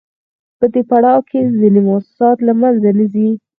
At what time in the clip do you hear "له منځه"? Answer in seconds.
2.47-2.89